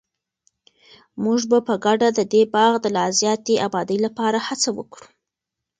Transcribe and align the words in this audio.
موږ 1.23 1.41
به 1.49 1.59
په 1.67 1.73
ګډه 1.85 2.07
د 2.17 2.19
دې 2.33 2.41
باغ 2.53 2.73
د 2.81 2.85
لا 2.95 3.05
زیاتې 3.19 3.53
ابادۍ 3.67 3.97
لپاره 4.05 4.39
هڅه 4.47 4.69
وکړو. 4.77 5.07